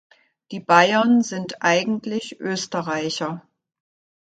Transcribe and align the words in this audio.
Die 0.49 0.59
Bayern 0.59 1.21
sind 1.21 1.61
eigentlich 1.61 2.39
Österreicher. 2.39 3.47